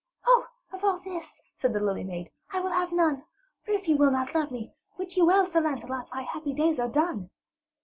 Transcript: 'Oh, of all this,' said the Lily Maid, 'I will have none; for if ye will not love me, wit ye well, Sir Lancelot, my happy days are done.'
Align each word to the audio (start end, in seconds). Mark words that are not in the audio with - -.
'Oh, 0.25 0.47
of 0.73 0.83
all 0.83 0.97
this,' 0.97 1.39
said 1.59 1.73
the 1.73 1.79
Lily 1.79 2.03
Maid, 2.03 2.31
'I 2.51 2.61
will 2.61 2.71
have 2.71 2.91
none; 2.91 3.23
for 3.63 3.69
if 3.69 3.87
ye 3.87 3.93
will 3.93 4.09
not 4.09 4.33
love 4.33 4.49
me, 4.49 4.73
wit 4.97 5.15
ye 5.15 5.21
well, 5.21 5.45
Sir 5.45 5.61
Lancelot, 5.61 6.09
my 6.11 6.23
happy 6.23 6.53
days 6.53 6.79
are 6.79 6.89
done.' 6.89 7.29